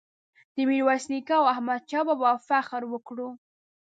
[0.55, 3.29] د میرویس نیکه او احمد شاه بابا فخر وکړو.